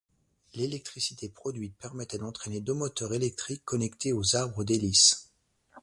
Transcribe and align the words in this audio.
L’électricité 0.55 1.29
produite 1.29 1.77
permettait 1.77 2.17
d’entraîner 2.17 2.59
deux 2.59 2.73
moteurs 2.73 3.13
électriques 3.13 3.63
connectés 3.63 4.13
aux 4.13 4.35
arbres 4.35 4.63
d'hélices. 4.63 5.27